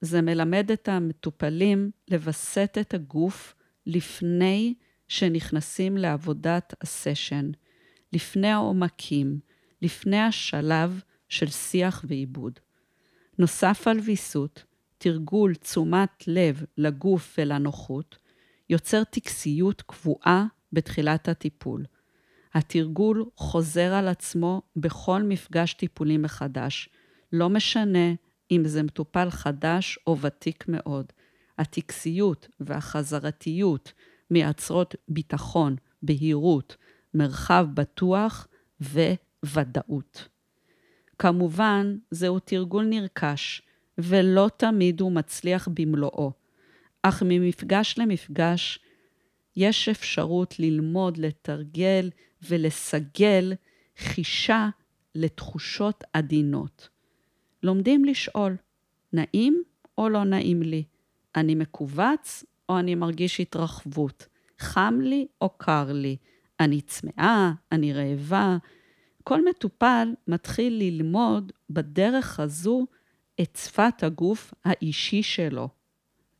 זה 0.00 0.22
מלמד 0.22 0.70
את 0.70 0.88
המטופלים 0.88 1.90
לווסת 2.10 2.78
את 2.80 2.94
הגוף 2.94 3.54
לפני 3.86 4.74
שנכנסים 5.08 5.96
לעבודת 5.96 6.74
הסשן, 6.80 7.50
לפני 8.12 8.48
העומקים, 8.48 9.40
לפני 9.82 10.20
השלב 10.20 11.00
של 11.32 11.46
שיח 11.46 12.04
ועיבוד. 12.08 12.58
נוסף 13.38 13.88
על 13.88 13.98
ויסות, 13.98 14.64
תרגול 14.98 15.54
תשומת 15.54 16.24
לב 16.26 16.64
לגוף 16.78 17.34
ולנוחות, 17.38 18.16
יוצר 18.70 19.04
טקסיות 19.04 19.82
קבועה 19.82 20.46
בתחילת 20.72 21.28
הטיפול. 21.28 21.84
התרגול 22.54 23.24
חוזר 23.36 23.94
על 23.94 24.08
עצמו 24.08 24.62
בכל 24.76 25.22
מפגש 25.22 25.74
טיפולי 25.74 26.18
מחדש, 26.18 26.88
לא 27.32 27.48
משנה 27.50 28.12
אם 28.50 28.62
זה 28.64 28.82
מטופל 28.82 29.30
חדש 29.30 29.98
או 30.06 30.20
ותיק 30.20 30.64
מאוד. 30.68 31.06
הטקסיות 31.58 32.48
והחזרתיות 32.60 33.92
מייצרות 34.30 34.94
ביטחון, 35.08 35.76
בהירות, 36.02 36.76
מרחב 37.14 37.66
בטוח 37.74 38.46
וודאות. 39.44 40.31
כמובן, 41.22 41.96
זהו 42.10 42.38
תרגול 42.38 42.84
נרכש, 42.84 43.62
ולא 43.98 44.50
תמיד 44.56 45.00
הוא 45.00 45.12
מצליח 45.12 45.68
במלואו, 45.74 46.32
אך 47.02 47.22
ממפגש 47.26 47.94
למפגש 47.98 48.78
יש 49.56 49.88
אפשרות 49.88 50.58
ללמוד, 50.58 51.18
לתרגל 51.18 52.10
ולסגל 52.48 53.52
חישה 53.98 54.68
לתחושות 55.14 56.04
עדינות. 56.12 56.88
לומדים 57.62 58.04
לשאול, 58.04 58.56
נעים 59.12 59.62
או 59.98 60.08
לא 60.08 60.24
נעים 60.24 60.62
לי? 60.62 60.84
אני 61.36 61.54
מכווץ 61.54 62.44
או 62.68 62.78
אני 62.78 62.94
מרגיש 62.94 63.40
התרחבות? 63.40 64.26
חם 64.58 64.98
לי 65.02 65.26
או 65.40 65.48
קר 65.48 65.92
לי? 65.92 66.16
אני 66.60 66.80
צמאה? 66.80 67.52
אני 67.72 67.92
רעבה? 67.92 68.56
כל 69.24 69.48
מטופל 69.50 70.08
מתחיל 70.28 70.72
ללמוד 70.72 71.52
בדרך 71.70 72.40
הזו 72.40 72.86
את 73.40 73.58
שפת 73.64 74.02
הגוף 74.02 74.54
האישי 74.64 75.22
שלו. 75.22 75.68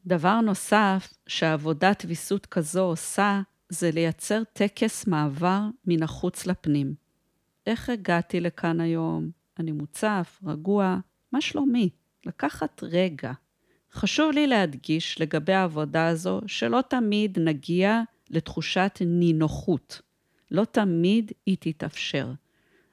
דבר 0.06 0.40
נוסף 0.40 1.14
שעבודת 1.26 2.02
ויסות 2.08 2.46
כזו 2.46 2.82
עושה, 2.82 3.40
זה 3.68 3.90
לייצר 3.90 4.42
טקס 4.52 5.06
מעבר 5.06 5.60
מן 5.86 6.02
החוץ 6.02 6.46
לפנים. 6.46 6.94
איך 7.66 7.90
הגעתי 7.90 8.40
לכאן 8.40 8.80
היום? 8.80 9.30
אני 9.58 9.72
מוצף, 9.72 10.40
רגוע, 10.46 10.98
מה 11.32 11.40
שלומי? 11.40 11.90
לקחת 12.26 12.82
רגע. 12.82 13.32
חשוב 13.92 14.32
לי 14.32 14.46
להדגיש 14.46 15.20
לגבי 15.20 15.52
העבודה 15.52 16.06
הזו, 16.06 16.40
שלא 16.46 16.80
תמיד 16.88 17.38
נגיע 17.38 18.00
לתחושת 18.30 18.98
נינוחות. 19.06 20.00
לא 20.50 20.64
תמיד 20.64 21.32
היא 21.46 21.56
תתאפשר. 21.60 22.32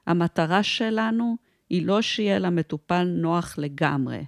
המטרה 0.09 0.63
שלנו 0.63 1.37
היא 1.69 1.85
לא 1.85 2.01
שיהיה 2.01 2.39
למטופל 2.39 3.03
נוח 3.03 3.57
לגמרי, 3.57 4.25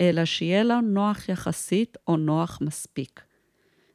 אלא 0.00 0.24
שיהיה 0.24 0.64
לו 0.64 0.80
נוח 0.80 1.28
יחסית 1.28 1.96
או 2.08 2.16
נוח 2.16 2.58
מספיק. 2.60 3.20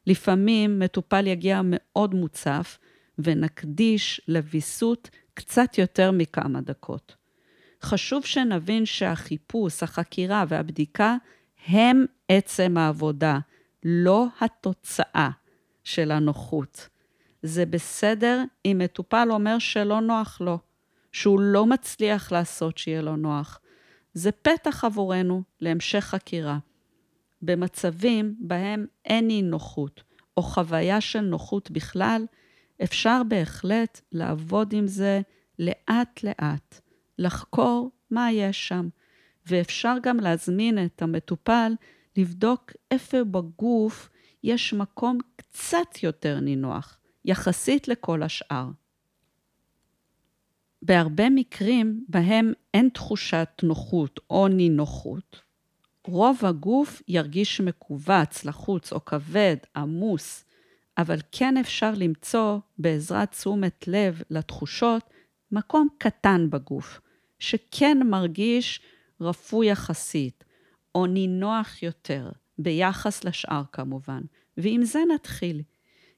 לפעמים 0.08 0.80
מטופל 0.80 1.28
יגיע 1.28 1.62
מאוד 1.64 2.16
מוצף, 2.16 2.78
ונקדיש 3.20 4.22
לוויסות 4.28 5.10
קצת 5.34 5.78
יותר 5.78 6.12
מכמה 6.12 6.62
דקות. 6.62 7.16
חשוב 7.84 8.26
שנבין 8.26 8.86
שהחיפוש, 8.86 9.84
החקירה 9.84 10.46
והבדיקה 10.48 11.16
הם 11.68 12.06
עצם 12.28 12.78
העבודה, 12.78 13.40
לא 13.84 14.26
התוצאה 14.42 15.30
של 15.84 16.12
הנוחות. 16.12 16.90
זה 17.44 17.66
בסדר 17.66 18.44
אם 18.66 18.82
מטופל 18.84 19.28
אומר 19.32 19.60
שלא 19.60 20.02
נוח 20.02 20.42
לו, 20.42 20.60
שהוא 21.12 21.40
לא 21.40 21.66
מצליח 21.66 22.32
לעשות 22.32 22.78
שיהיה 22.78 23.02
לו 23.02 23.16
נוח. 23.16 23.60
זה 24.14 24.32
פתח 24.32 24.86
עבורנו 24.86 25.44
להמשך 25.62 26.00
חקירה. 26.00 26.58
במצבים 27.42 28.36
בהם 28.40 28.86
אין 29.06 29.30
אי 29.30 29.42
נוחות 29.42 30.04
או 30.38 30.42
חוויה 30.42 31.02
של 31.02 31.22
נוחות 31.22 31.72
בכלל, 31.72 32.26
אפשר 32.84 33.22
בהחלט 33.28 34.02
לעבוד 34.12 34.74
עם 34.74 34.88
זה 34.88 35.22
לאט-לאט, 35.60 36.82
לחקור 37.18 37.92
מה 38.12 38.32
יש 38.32 38.68
שם, 38.68 38.90
ואפשר 39.46 39.96
גם 40.02 40.20
להזמין 40.20 40.86
את 40.86 41.02
המטופל 41.02 41.72
לבדוק 42.18 42.72
איפה 42.92 43.24
בגוף 43.24 44.10
יש 44.44 44.74
מקום 44.74 45.18
קצת 45.36 46.04
יותר 46.04 46.40
נינוח, 46.40 46.98
יחסית 47.26 47.88
לכל 47.88 48.24
השאר. 48.24 48.70
בהרבה 50.82 51.30
מקרים 51.30 52.06
בהם 52.10 52.54
אין 52.74 52.90
תחושת 52.90 53.50
נוחות 53.64 54.20
או 54.30 54.48
נינוחות, 54.48 55.42
רוב 56.08 56.46
הגוף 56.46 57.02
ירגיש 57.08 57.62
מכווץ, 57.62 58.46
לחוץ 58.46 58.94
או 58.94 59.06
כבד, 59.06 59.58
עמוס, 59.76 60.46
אבל 60.98 61.20
כן 61.32 61.58
אפשר 61.58 61.94
למצוא 61.96 62.58
בעזרת 62.78 63.32
תשומת 63.32 63.88
לב 63.88 64.22
לתחושות 64.30 65.04
מקום 65.52 65.88
קטן 65.98 66.50
בגוף, 66.50 67.02
שכן 67.40 67.98
מרגיש 68.06 68.82
רפוי 69.22 69.68
יחסית, 69.68 70.44
או 70.96 71.06
נינוח 71.06 71.84
יותר, 71.84 72.32
ביחס 72.58 73.24
לשאר 73.24 73.64
כמובן, 73.72 74.22
ועם 74.58 74.84
זה 74.84 75.00
נתחיל. 75.16 75.62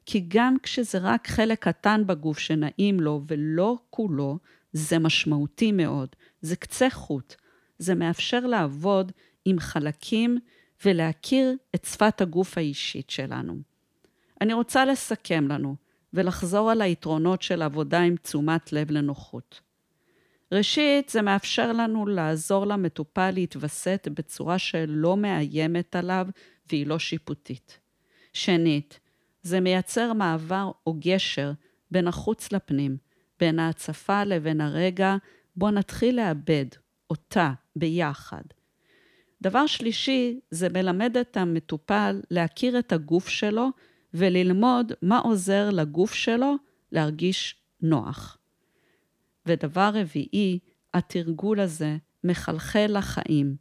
כי 0.06 0.26
גם 0.28 0.56
כשזה 0.64 0.98
רק 0.98 1.28
חלק 1.28 1.60
קטן 1.68 2.08
בגוף 2.08 2.40
שנעים 2.40 3.00
לו 3.00 3.22
ולא 3.28 3.78
כולו, 3.90 4.38
זה 4.74 5.00
משמעותי 5.00 5.72
מאוד, 5.72 6.10
זה 6.42 6.56
קצה 6.56 6.90
חוט. 6.90 7.36
זה 7.80 7.96
מאפשר 7.96 8.40
לעבוד 8.40 9.12
עם 9.46 9.60
חלקים 9.60 10.38
ולהכיר 10.86 11.56
את 11.76 11.86
שפת 11.86 12.22
הגוף 12.22 12.58
האישית 12.58 13.10
שלנו. 13.10 13.58
אני 14.42 14.54
רוצה 14.54 14.86
לסכם 14.86 15.48
לנו 15.48 15.76
ולחזור 16.14 16.72
על 16.72 16.82
היתרונות 16.82 17.42
של 17.42 17.62
עבודה 17.62 18.02
עם 18.02 18.16
תשומת 18.16 18.74
לב 18.74 18.92
לנוחות. 18.92 19.62
ראשית, 20.52 21.10
זה 21.10 21.22
מאפשר 21.22 21.74
לנו 21.74 22.06
לעזור 22.06 22.66
למטופל 22.68 23.32
להתווסת 23.32 24.08
בצורה 24.14 24.60
שלא 24.60 25.18
מאיימת 25.18 25.96
עליו 25.96 26.28
והיא 26.70 26.88
לא 26.88 27.00
שיפוטית. 27.00 27.80
שנית, 28.34 29.00
זה 29.44 29.60
מייצר 29.60 30.14
מעבר 30.14 30.72
או 30.88 30.96
גשר 31.00 31.52
בין 31.92 32.08
החוץ 32.08 32.52
לפנים, 32.52 32.98
בין 33.40 33.60
ההצפה 33.60 34.24
לבין 34.24 34.62
הרגע 34.62 35.16
בו 35.56 35.72
נתחיל 35.72 36.16
לאבד 36.16 36.66
אותה 37.10 37.54
ביחד. 37.76 38.42
דבר 39.42 39.68
שלישי, 39.68 40.40
זה 40.52 40.70
מלמד 40.70 41.18
את 41.18 41.38
המטופל 41.38 42.22
להכיר 42.32 42.80
את 42.80 42.92
הגוף 42.92 43.30
שלו 43.30 43.68
וללמוד 44.14 44.92
מה 45.02 45.20
עוזר 45.20 45.70
לגוף 45.70 46.14
שלו 46.14 46.56
להרגיש 46.92 47.56
נוח. 47.82 48.38
ודבר 49.46 49.92
רביעי, 49.94 50.60
התרגול 50.94 51.60
הזה 51.60 51.98
מחלחל 52.24 52.88
לחיים 52.90 53.56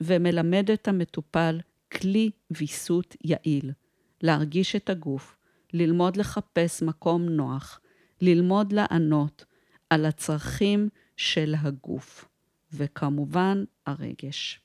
ומלמד 0.00 0.70
את 0.70 0.88
המטופל 0.88 1.60
כלי 1.92 2.30
ויסות 2.50 3.16
יעיל, 3.24 3.72
להרגיש 4.22 4.76
את 4.76 4.90
הגוף, 4.90 5.36
ללמוד 5.72 6.16
לחפש 6.16 6.82
מקום 6.82 7.22
נוח, 7.22 7.80
ללמוד 8.20 8.72
לענות 8.72 9.44
על 9.90 10.04
הצרכים 10.04 10.88
של 11.16 11.54
הגוף, 11.58 12.28
וכמובן 12.72 13.64
הרגש. 13.86 14.60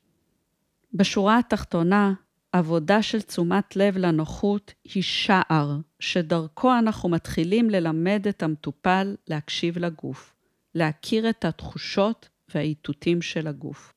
בשורה 0.94 1.40
התחתונה, 1.40 2.14
עבודה 2.52 3.02
של 3.02 3.22
תשומת 3.22 3.76
לב 3.76 3.98
לנוחות 3.98 4.74
היא 4.84 5.04
שער 5.04 5.78
שדרכו 6.00 6.78
אנחנו 6.80 7.10
מתחילים 7.10 7.70
ללמד 7.70 8.26
את 8.30 8.44
המטופל 8.44 9.16
להקשיב 9.28 9.78
לגוף, 9.78 10.34
להכיר 10.76 11.30
את 11.30 11.46
התחושות 11.46 12.30
והאיתותים 12.56 13.22
של 13.22 13.48
הגוף. 13.48 13.94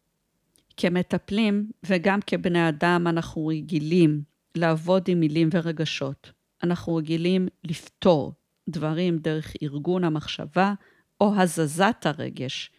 כמטפלים 0.77 1.71
וגם 1.87 2.21
כבני 2.27 2.69
אדם 2.69 3.07
אנחנו 3.07 3.47
רגילים 3.47 4.23
לעבוד 4.55 5.03
עם 5.09 5.21
מילים 5.21 5.49
ורגשות. 5.53 6.33
אנחנו 6.63 6.97
רגילים 6.97 7.49
לפתור 7.65 8.33
דברים 8.69 9.19
דרך 9.19 9.53
ארגון 9.63 10.05
המחשבה 10.05 10.75
או 11.21 11.35
הזזת 11.37 12.03
הרגש, 12.05 12.71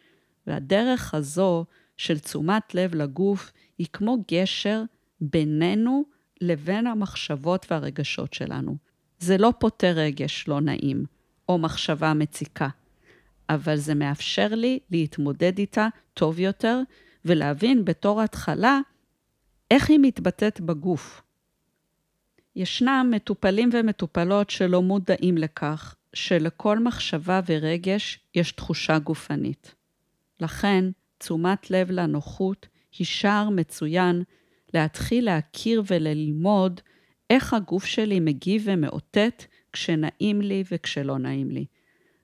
והדרך 0.48 1.14
הזו 1.14 1.66
של 1.98 2.20
תשומת 2.20 2.76
לב 2.76 2.96
לגוף 2.96 3.52
היא 3.78 3.88
כמו 3.94 4.18
גשר 4.32 4.84
בינינו 5.22 6.04
לבין 6.42 6.88
המחשבות 6.88 7.66
והרגשות 7.72 8.34
שלנו. 8.34 8.78
זה 9.20 9.38
לא 9.38 9.54
פותר 9.60 9.94
רגש 9.96 10.48
לא 10.48 10.62
נעים 10.62 11.06
או 11.50 11.58
מחשבה 11.58 12.14
מציקה, 12.14 12.68
אבל 13.50 13.76
זה 13.76 13.96
מאפשר 13.96 14.48
לי 14.52 14.80
להתמודד 14.92 15.58
איתה 15.58 15.88
טוב 16.14 16.40
יותר 16.40 16.80
ולהבין 17.26 17.86
בתור 17.86 18.22
התחלה 18.22 18.80
איך 19.72 19.90
היא 19.90 20.00
מתבטאת 20.02 20.62
בגוף. 20.62 21.22
ישנם 22.56 23.08
מטופלים 23.12 23.70
ומטופלות 23.74 24.50
שלא 24.50 24.82
מודעים 24.82 25.38
לכך 25.38 25.96
שלכל 26.14 26.80
מחשבה 26.80 27.42
ורגש 27.46 28.20
יש 28.36 28.52
תחושה 28.52 29.00
גופנית. 29.00 29.76
לכן, 30.40 30.86
תשומת 31.18 31.72
לב 31.72 31.92
לנוחות 31.92 32.68
היא 32.98 33.08
שער 33.08 33.50
מצוין 33.50 34.24
להתחיל 34.74 35.26
להכיר 35.26 35.84
וללמוד 35.88 36.82
איך 37.30 37.54
הגוף 37.54 37.86
שלי 37.86 38.20
מגיב 38.20 38.64
ומאותת 38.66 39.46
כשנעים 39.74 40.42
לי 40.42 40.64
וכשלא 40.72 41.18
נעים 41.18 41.52
לי. 41.52 41.66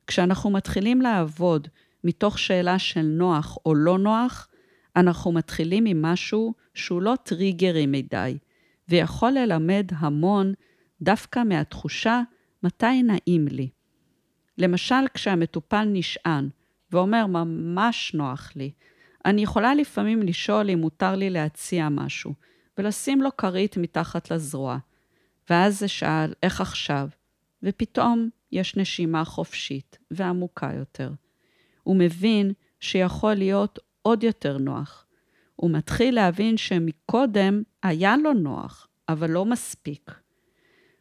כשאנחנו 0.08 0.50
מתחילים 0.50 1.02
לעבוד 1.02 1.68
מתוך 2.04 2.40
שאלה 2.40 2.80
של 2.80 3.02
נוח 3.02 3.58
או 3.66 3.76
לא 3.76 4.00
נוח, 4.00 4.48
אנחנו 4.96 5.32
מתחילים 5.32 5.86
עם 5.86 6.02
משהו 6.02 6.54
שהוא 6.74 7.02
לא 7.02 7.14
טריגרי 7.24 7.86
מדי, 7.86 8.38
ויכול 8.92 9.32
ללמד 9.32 9.88
המון 9.98 10.54
דווקא 11.02 11.44
מהתחושה 11.44 12.22
מתי 12.64 13.04
נעים 13.04 13.48
לי. 13.48 13.70
למשל, 14.58 15.08
כשהמטופל 15.14 15.84
נשען 15.86 16.50
ואומר, 16.92 17.26
ממש 17.26 18.14
נוח 18.14 18.52
לי, 18.56 18.72
אני 19.26 19.44
יכולה 19.44 19.76
לפעמים 19.76 20.22
לשאול 20.22 20.70
אם 20.70 20.80
מותר 20.80 21.16
לי 21.16 21.30
להציע 21.30 21.90
משהו, 21.90 22.34
ולשים 22.78 23.22
לו 23.22 23.38
כרית 23.38 23.78
מתחת 23.78 24.32
לזרוע. 24.32 24.78
ואז 25.50 25.80
זה 25.80 25.88
שאל, 25.88 26.34
איך 26.44 26.62
עכשיו? 26.62 27.10
ופתאום 27.64 28.30
יש 28.52 28.78
נשימה 28.78 29.26
חופשית 29.26 29.98
ועמוקה 30.12 30.72
יותר. 30.78 31.12
הוא 31.84 31.96
מבין 31.96 32.54
שיכול 32.80 33.34
להיות 33.34 33.80
עוד 34.02 34.24
יותר 34.24 34.58
נוח. 34.58 35.06
הוא 35.56 35.72
מתחיל 35.72 36.16
להבין 36.16 36.58
שמקודם 36.58 37.64
היה 37.84 38.18
לו 38.18 38.34
נוח, 38.34 38.88
אבל 39.10 39.32
לא 39.32 39.46
מספיק. 39.46 40.12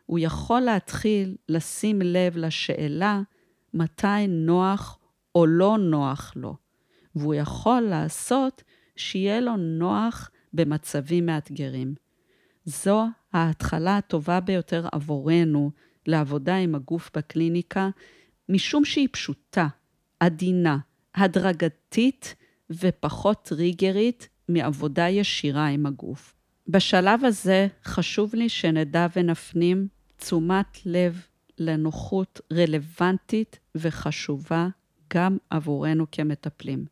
הוא 0.06 0.18
יכול 0.18 0.60
להתחיל 0.60 1.36
לשים 1.48 2.02
לב 2.02 2.36
לשאלה 2.36 3.20
מתי 3.74 4.26
נוח 4.28 4.98
או 5.34 5.46
לא 5.46 5.78
נוח 5.78 6.32
לו, 6.36 6.56
והוא 7.14 7.34
יכול 7.34 7.80
לעשות 7.80 8.62
שיהיה 8.96 9.40
לו 9.40 9.56
נוח 9.56 10.30
במצבים 10.52 11.26
מאתגרים. 11.26 11.94
זו 12.64 13.06
ההתחלה 13.32 13.96
הטובה 13.96 14.40
ביותר 14.40 14.86
עבורנו 14.92 15.70
לעבודה 16.06 16.56
עם 16.56 16.74
הגוף 16.74 17.10
בקליניקה, 17.16 17.88
משום 18.48 18.84
שהיא 18.84 19.08
פשוטה, 19.12 19.68
עדינה, 20.20 20.78
הדרגתית 21.14 22.34
ופחות 22.70 23.42
טריגרית 23.42 24.28
מעבודה 24.48 25.08
ישירה 25.08 25.66
עם 25.66 25.86
הגוף. 25.86 26.39
בשלב 26.72 27.24
הזה 27.24 27.66
חשוב 27.84 28.34
לי 28.34 28.48
שנדע 28.48 29.06
ונפנים 29.16 29.88
תשומת 30.16 30.86
לב 30.86 31.26
לנוחות 31.58 32.40
רלוונטית 32.52 33.58
וחשובה 33.74 34.68
גם 35.14 35.36
עבורנו 35.50 36.06
כמטפלים. 36.12 36.84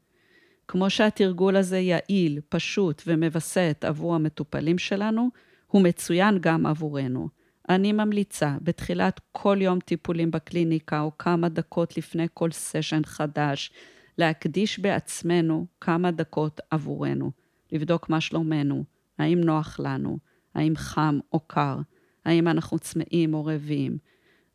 כמו 0.69 0.91
שהתרגול 0.91 1.57
הזה 1.57 1.79
יעיל, 1.79 2.41
פשוט 2.49 3.03
ומווסת 3.07 3.85
עבור 3.87 4.14
המטופלים 4.14 4.79
שלנו, 4.79 5.29
הוא 5.67 5.83
מצוין 5.83 6.38
גם 6.41 6.67
עבורנו. 6.67 7.29
אני 7.69 7.93
ממליצה 7.93 8.57
בתחילת 8.62 9.21
כל 9.33 9.59
יום 9.61 9.81
טיפולים 9.81 10.31
בקליניקה 10.31 11.01
או 11.01 11.19
כמה 11.19 11.49
דקות 11.49 11.97
לפני 11.97 12.27
כל 12.35 12.51
סשן 12.51 13.05
חדש, 13.05 13.71
להקדיש 14.19 14.79
בעצמנו 14.79 15.67
כמה 15.81 16.11
דקות 16.11 16.61
עבורנו, 16.71 17.31
לבדוק 17.73 18.09
מה 18.09 18.21
שלומנו, 18.21 18.98
האם 19.19 19.41
נוח 19.41 19.81
לנו, 19.81 20.19
האם 20.55 20.77
חם 20.77 21.19
או 21.33 21.41
קר, 21.41 21.77
האם 22.25 22.49
אנחנו 22.49 22.79
צמאים 22.79 23.35
או 23.35 23.45
רעבים, 23.45 23.99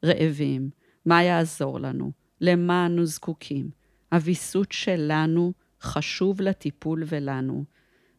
רעבים, 0.06 0.70
מה 1.06 1.24
יעזור 1.24 1.80
לנו, 1.80 2.12
למה 2.42 2.86
אנו 2.86 3.06
זקוקים. 3.06 3.70
הוויסות 4.12 4.72
שלנו 4.72 5.54
חשוב 5.82 6.42
לטיפול 6.42 7.04
ולנו, 7.06 7.64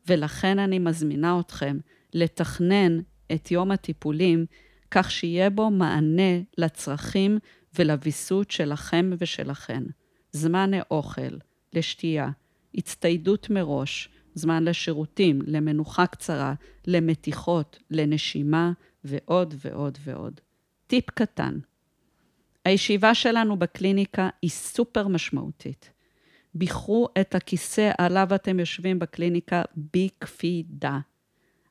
ולכן 0.09 0.59
אני 0.59 0.79
מזמינה 0.79 1.41
אתכם 1.41 1.79
לתכנן 2.15 2.99
את 3.33 3.51
יום 3.51 3.71
הטיפולים 3.71 4.47
כך 4.91 5.11
שיהיה 5.11 5.51
בו 5.51 5.71
מענה 5.71 6.41
לצרכים 6.59 7.39
ולוויסות 7.79 8.51
שלכם 8.51 9.11
ושלכן. 9.19 9.85
זמן 10.33 10.71
לאוכל, 10.71 11.37
לשתייה, 11.73 12.31
הצטיידות 12.75 13.51
מראש, 13.51 14.09
זמן 14.35 14.65
לשירותים, 14.65 15.39
למנוחה 15.47 16.07
קצרה, 16.07 16.55
למתיחות, 16.87 17.79
לנשימה 17.91 18.73
ועוד 19.05 19.55
ועוד 19.59 19.99
ועוד. 20.05 20.41
טיפ 20.87 21.11
קטן, 21.11 21.59
הישיבה 22.65 23.15
שלנו 23.15 23.59
בקליניקה 23.59 24.29
היא 24.43 24.51
סופר 24.51 25.09
משמעותית. 25.09 25.91
ביחרו 26.55 27.09
את 27.21 27.35
הכיסא 27.35 27.91
עליו 27.99 28.29
אתם 28.35 28.61
יושבים 28.61 28.99
בקליניקה 28.99 29.63
בקפידה. 29.77 30.99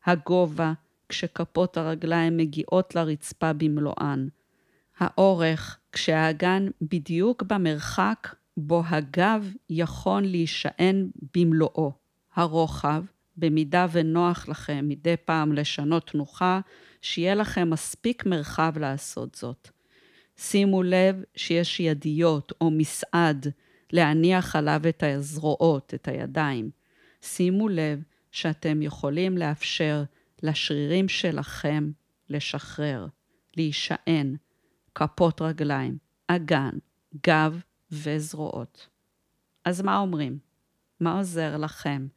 הגובה, 0.06 0.74
כשכפות 1.10 1.78
הרגליים 1.78 2.38
מגיעות 2.38 2.96
לרצפה 2.96 3.54
במלואן. 3.54 4.28
האורך, 4.98 5.80
כשהאגן 5.92 6.68
בדיוק 6.82 7.44
במרחק 7.44 8.36
בו 8.58 8.84
הגב 8.86 9.54
יכול 9.70 10.22
להישען 10.22 11.10
במלואו. 11.36 12.03
הרוחב, 12.36 13.04
במידה 13.38 13.88
ונוח 13.92 14.48
לכם 14.48 14.86
מדי 14.88 15.16
פעם 15.26 15.54
לשנות 15.54 16.08
תנוחה, 16.08 16.60
שיהיה 17.02 17.36
לכם 17.36 17.70
מספיק 17.70 18.26
מרחב 18.26 18.74
לעשות 18.78 19.36
זאת. 19.36 19.70
שימו 20.38 20.84
לב 20.84 21.24
שיש 21.36 21.80
ידיות 21.80 22.54
או 22.62 22.72
מסעד 22.72 23.48
להניח 23.92 24.56
עליו 24.56 24.82
את 24.90 25.04
הזרועות, 25.04 25.94
את 25.94 26.08
הידיים. 26.08 26.70
שימו 27.22 27.70
לב 27.70 28.04
שאתם 28.32 28.82
יכולים 28.82 29.38
לאפשר 29.38 30.04
לשרירים 30.44 31.10
שלכם 31.10 31.92
לשחרר, 32.30 33.08
להישען, 33.58 34.36
כפות 34.96 35.42
רגליים, 35.42 35.98
אגן, 36.28 36.78
גב 37.28 37.62
וזרועות. 37.92 38.88
אז 39.66 39.82
מה 39.82 39.98
אומרים? 39.98 40.38
מה 41.00 41.18
עוזר 41.18 41.58
לכם 41.58 42.08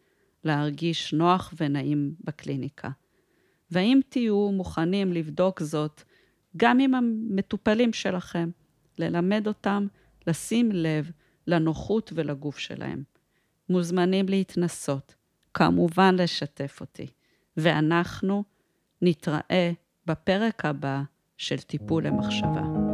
להרגיש 0.46 1.12
נוח 1.14 1.54
ונעים 1.60 2.14
בקליניקה? 2.24 2.88
והאם 3.70 4.00
תהיו 4.08 4.50
מוכנים 4.52 5.12
לבדוק 5.12 5.62
זאת 5.62 6.02
גם 6.56 6.78
עם 6.78 6.94
המטופלים 6.94 7.92
שלכם, 7.92 8.50
ללמד 8.98 9.46
אותם 9.46 9.86
לשים 10.26 10.72
לב 10.72 11.10
לנוחות 11.46 12.12
ולגוף 12.14 12.58
שלהם. 12.58 13.02
מוזמנים 13.68 14.28
להתנסות, 14.28 15.14
כמובן 15.54 16.14
לשתף 16.18 16.78
אותי, 16.80 17.06
ואנחנו 17.56 18.44
נתראה 19.02 19.72
בפרק 20.06 20.64
הבא 20.64 21.02
של 21.36 21.58
טיפול 21.58 22.06
למחשבה. 22.06 22.85